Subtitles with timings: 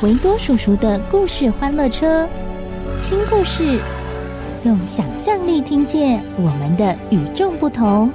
[0.00, 2.28] 维多叔叔的故事欢乐车，
[3.02, 3.80] 听故事，
[4.62, 8.08] 用想象力听见我们的与众不同。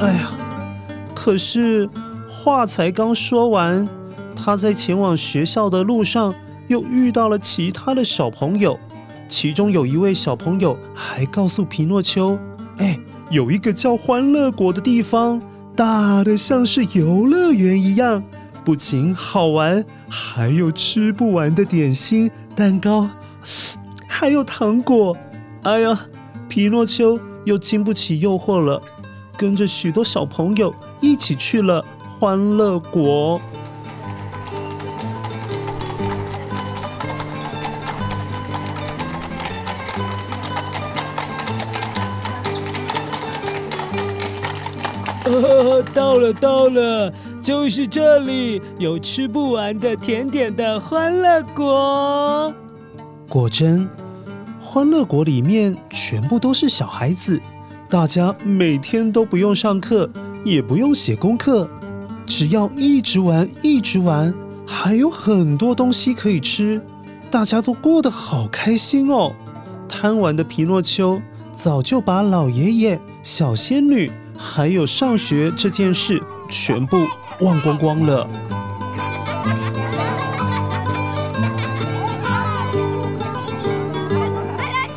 [0.00, 0.30] 哎呀，
[1.14, 1.86] 可是。
[2.26, 3.88] 话才刚说完，
[4.36, 6.34] 他在前往学校的路上
[6.68, 8.78] 又遇到了其他的小朋友，
[9.28, 12.38] 其中有一位小朋友还告诉皮诺丘
[12.78, 12.98] ：“哎，
[13.30, 15.40] 有一个叫欢乐国的地方，
[15.76, 18.22] 大的像是游乐园一样，
[18.64, 23.08] 不仅好玩，还有吃不完的点心、蛋糕，
[24.06, 25.16] 还有糖果。”
[25.64, 25.98] 哎呀，
[26.48, 28.82] 皮诺丘又经不起诱惑了，
[29.36, 31.84] 跟着许多小朋友一起去了。
[32.20, 33.38] 欢乐国，
[45.34, 47.12] 哦，到了到了，
[47.42, 52.54] 就是这里，有吃不完的甜点的欢乐国。
[53.28, 53.88] 果真，
[54.60, 57.40] 欢乐国里面全部都是小孩子，
[57.90, 60.08] 大家每天都不用上课，
[60.44, 61.68] 也不用写功课。
[62.26, 64.32] 只要一直玩，一直玩，
[64.64, 66.80] 还有很多东西可以吃，
[67.28, 69.32] 大家都过得好开心哦。
[69.88, 71.20] 贪玩的皮诺丘
[71.52, 77.06] 早就把老爷爷、小仙女还有上学这件事全部
[77.40, 78.28] 忘光光了。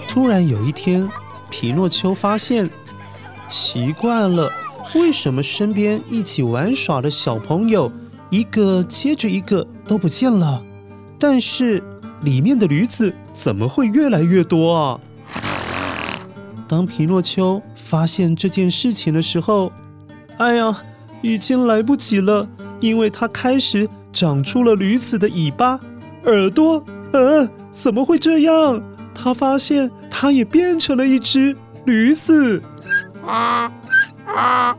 [0.08, 1.08] 突然有一天，
[1.50, 2.70] 皮诺丘发现，
[3.48, 4.52] 奇怪了。
[4.96, 7.92] 为什么身边一起玩耍的小朋友
[8.30, 10.64] 一个接着一个都不见了？
[11.20, 11.84] 但是
[12.22, 15.00] 里面的驴子怎么会越来越多啊？
[16.68, 19.72] 当皮诺丘发现这件事情的时候，
[20.38, 20.76] 哎呀，
[21.22, 22.46] 已经来不及了，
[22.82, 25.80] 因为他开始长出了驴子的尾巴、
[26.26, 26.84] 耳朵。
[27.14, 28.84] 嗯、怎么会这样？
[29.16, 31.56] 他发现他也变成了一只
[31.86, 32.62] 驴子。
[33.26, 33.72] 啊
[34.26, 34.78] 啊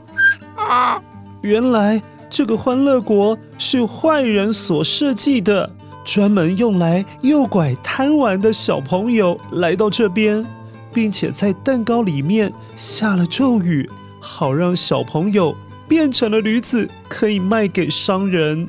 [0.57, 1.03] 啊！
[1.41, 5.71] 原来这个欢乐国是坏人所设计的，
[6.05, 10.45] 专门用来诱拐贪玩的小朋友来到这边，
[10.93, 13.89] 并且在蛋糕里面下了咒语，
[14.21, 15.57] 好让小朋友
[15.87, 18.69] 变成了驴子，可以卖给商人。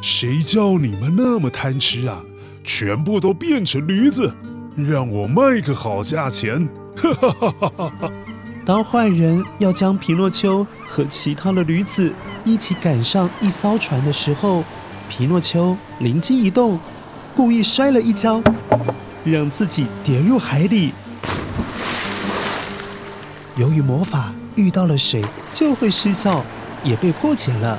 [0.00, 2.22] 谁叫你们那么贪吃啊？
[2.62, 4.34] 全部都变成驴子，
[4.76, 6.68] 让我卖个好价钱！
[6.94, 8.10] 哈哈哈哈哈哈！
[8.64, 12.12] 当坏人要将皮诺丘和其他的驴子
[12.44, 14.62] 一起赶上一艘船的时候，
[15.08, 16.78] 皮诺丘灵机一动，
[17.34, 18.42] 故意摔了一跤，
[19.24, 20.92] 让自己跌入海里。
[23.58, 26.44] 由于魔法遇到了水就会失效，
[26.84, 27.78] 也被破解了。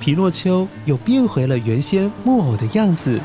[0.00, 3.20] 皮诺丘又变回了原先木偶的样子，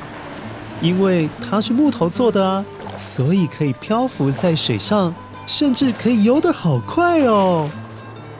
[0.81, 2.65] 因为它是木头做的啊，
[2.97, 5.15] 所以可以漂浮在水上。
[5.47, 7.69] 甚至可以游得好快哦！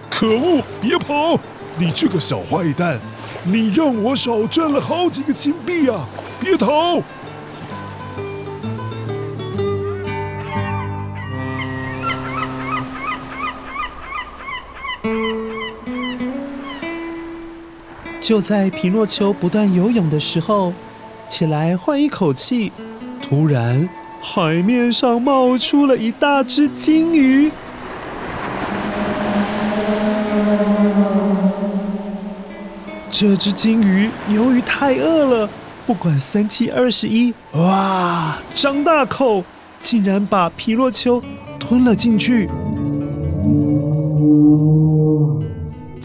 [0.09, 1.39] 可恶，别跑！
[1.77, 2.99] 你这个小坏蛋，
[3.43, 6.03] 你让我少赚了好几个金币啊！
[6.41, 6.99] 别逃！
[18.25, 20.73] 就在皮诺丘不断游泳的时候，
[21.29, 22.71] 起来换一口气，
[23.21, 23.87] 突然。
[24.19, 27.51] 海面上冒出了一大只鲸鱼。
[33.11, 35.47] 这只鲸鱼由于太饿了，
[35.85, 39.43] 不管三七二十一，哇，张大口，
[39.79, 41.21] 竟然把皮诺丘
[41.59, 42.49] 吞了进去。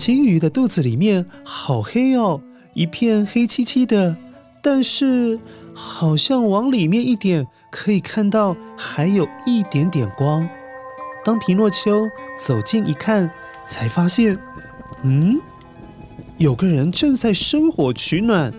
[0.00, 2.40] 金鱼的肚子里面好黑哦，
[2.72, 4.16] 一片黑漆漆的，
[4.62, 5.38] 但是
[5.74, 10.48] 好像往里面一点可以看到还有一点点光。
[11.22, 12.08] 当皮诺丘
[12.38, 13.30] 走近一看，
[13.62, 14.38] 才发现，
[15.02, 15.38] 嗯，
[16.38, 18.54] 有个人正在生火取暖，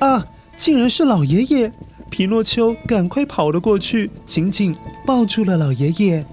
[0.00, 1.70] 啊，竟然是老爷爷！
[2.10, 4.74] 皮诺丘赶快跑了过去，紧紧
[5.06, 6.26] 抱住了老爷爷。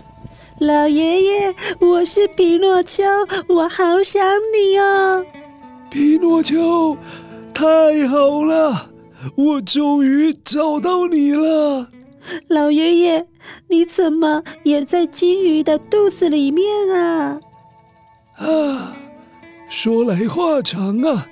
[0.61, 3.03] 老爷爷，我是匹诺丘，
[3.47, 4.23] 我好想
[4.55, 5.25] 你哦。
[5.89, 6.95] 匹诺丘，
[7.51, 8.91] 太好了，
[9.35, 11.87] 我终于找到你了。
[12.47, 13.25] 老爷爷，
[13.69, 17.39] 你怎么也在金鱼的肚子里面啊？
[18.37, 18.95] 啊，
[19.67, 21.25] 说来话长啊。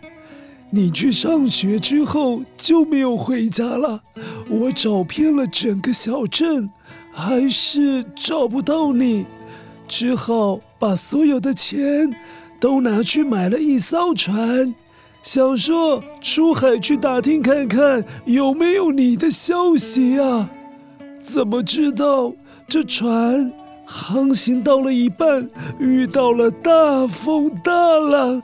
[0.72, 4.02] 你去上学之后就没有回家了，
[4.50, 6.72] 我找遍了整个小镇。
[7.12, 9.26] 还是找不到你，
[9.88, 12.14] 只好把所有的钱
[12.60, 14.74] 都拿去买了一艘船，
[15.22, 20.50] 想说出海去打听看看有没有你的消息啊。
[21.20, 22.32] 怎么知道
[22.68, 23.52] 这船
[23.86, 28.42] 航行到了一半，遇到了大风大浪，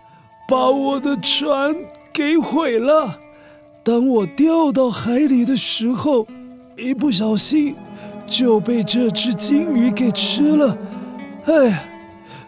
[0.49, 1.73] 把我的船
[2.11, 3.19] 给毁了。
[3.83, 6.27] 当我掉到海里的时候，
[6.77, 7.75] 一不小心。
[8.27, 10.77] 就被这只鲸鱼给吃了，
[11.45, 11.87] 哎，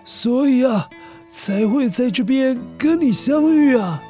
[0.04, 0.90] 所以啊，
[1.30, 4.02] 才会在这边跟你相遇啊。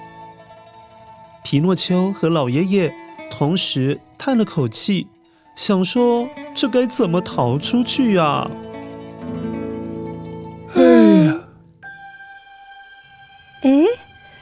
[1.43, 2.93] 皮诺丘和老爷爷
[3.29, 5.07] 同时叹了口气，
[5.55, 8.49] 想说这该怎么逃出去呀？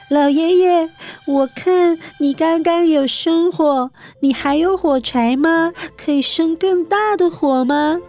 [0.08, 0.88] 老爷爷，
[1.26, 5.72] 我看你刚刚有生火，你还有火柴吗？
[5.96, 8.00] 可以生更大的火吗？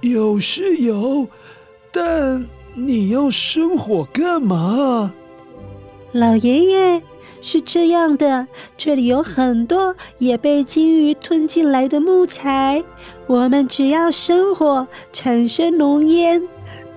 [0.00, 1.26] 有是有，
[1.92, 5.12] 但你要生火干嘛？
[6.12, 7.02] 老爷爷，
[7.42, 8.48] 是这样的，
[8.78, 12.82] 这里有很多也被鲸鱼吞进来的木材，
[13.26, 16.48] 我们只要生火，产生浓烟，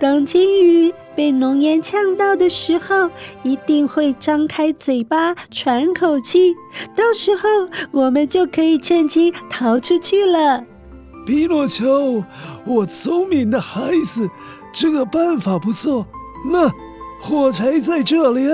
[0.01, 0.91] 当鲸鱼。
[1.13, 3.11] 被浓烟呛到的时候，
[3.43, 6.55] 一定会张开嘴巴喘口气，
[6.95, 7.43] 到时候
[7.91, 10.63] 我们就可以趁机逃出去了。
[11.25, 12.23] 皮诺丘，
[12.65, 14.29] 我聪明的孩子，
[14.73, 16.07] 这个办法不错。
[16.49, 16.71] 那
[17.19, 18.49] 火柴在这里。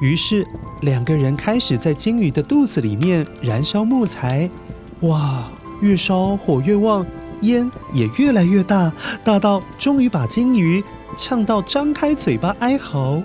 [0.00, 0.44] 于是，
[0.82, 4.50] 两个人开始在鲸鱼的肚子里面燃烧木材。
[5.02, 5.44] 哇，
[5.80, 7.06] 越烧火越旺，
[7.42, 8.92] 烟也越来越大，
[9.22, 10.82] 大到终于把鲸鱼
[11.16, 13.22] 呛到张开嘴巴哀嚎。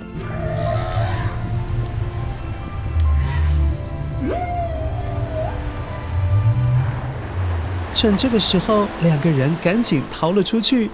[7.95, 10.91] 趁这个时候，两个人赶紧逃了出去。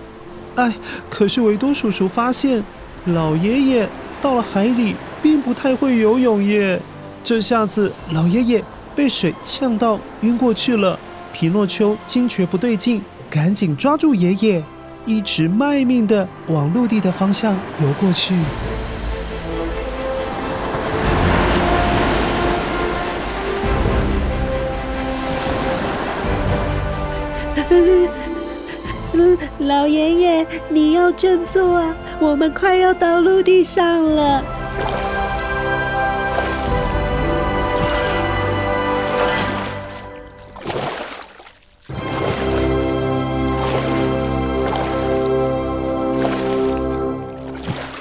[0.55, 0.73] 哎，
[1.09, 2.63] 可是维多叔叔发现，
[3.07, 3.89] 老爷爷
[4.21, 4.95] 到了海里。
[5.23, 6.77] 并不太会游泳耶，
[7.23, 8.61] 这下子老爷爷
[8.93, 10.99] 被水呛到晕过去了。
[11.31, 14.61] 皮诺丘惊觉不对劲，赶紧抓住爷爷，
[15.05, 18.35] 一直卖命的往陆地的方向游过去。
[29.59, 31.95] 老爷爷，你要振作啊！
[32.19, 34.43] 我们快要到陆地上了。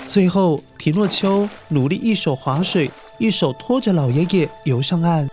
[0.04, 5.26] 最后，皮诺丘努力一手划水，一手拖着老爷爷游上岸。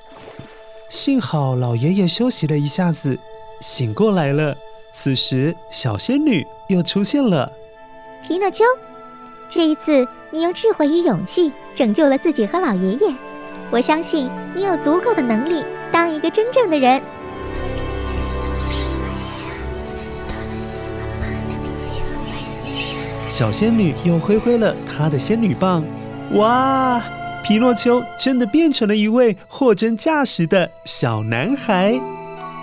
[0.88, 3.20] 幸好老爷爷休息了一下子，
[3.60, 4.56] 醒过来了。
[4.94, 7.52] 此时，小仙女又出现了。
[8.26, 8.64] 皮诺丘，
[9.50, 13.16] 这一次你用智慧与勇气拯救了自己和老爷爷，
[13.72, 17.02] 我相信你有足够的能力当一个真正的人。
[23.28, 25.84] 小仙女又挥挥了她的仙女棒，
[26.36, 27.02] 哇！
[27.44, 32.00] 皮诺丘真的变成了一位货真价实的小男孩，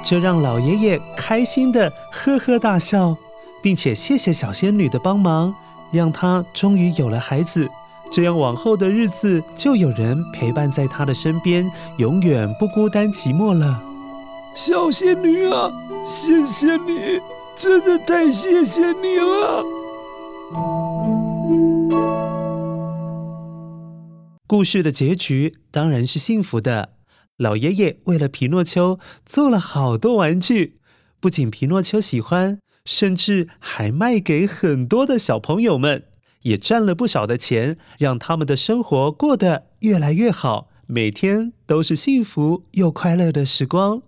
[0.05, 3.17] 这让老爷爷开心的呵呵大笑，
[3.61, 5.53] 并且谢谢小仙女的帮忙，
[5.91, 7.69] 让他终于有了孩子。
[8.11, 13.83] 这样往后的日子就有人陪伴在他的身边，永远不孤单寂寞了。
[14.55, 15.71] 小仙女啊，
[16.07, 17.21] 谢谢你，
[17.57, 19.65] 真的太谢谢你了。
[24.47, 26.91] 故事的结局当然是幸福的。
[27.37, 30.79] 老爷爷为了皮诺丘做了好多玩具，
[31.21, 36.05] 不仅皮诺丘喜欢，甚至还卖给很多的小朋友们，
[36.43, 44.03] 也赚了不少的钱，让他们的生活过得越来越好，每天都是幸福又快乐的时光。